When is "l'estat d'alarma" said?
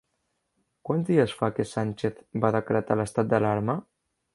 3.03-3.83